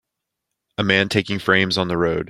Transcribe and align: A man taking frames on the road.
A 0.79 0.83
man 0.83 1.09
taking 1.09 1.37
frames 1.37 1.77
on 1.77 1.87
the 1.87 1.95
road. 1.95 2.19